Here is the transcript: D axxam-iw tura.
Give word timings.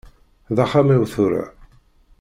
D 0.55 0.57
axxam-iw 0.63 1.03
tura. 1.13 1.45